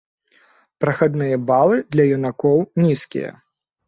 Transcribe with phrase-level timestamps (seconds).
[0.83, 3.31] Прахадныя балы для юнакоў нізкія.